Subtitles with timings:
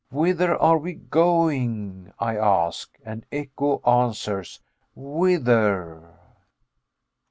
[0.09, 2.97] Whither are we going, I ask?
[3.05, 4.59] and echo answers,
[4.95, 6.15] Whither?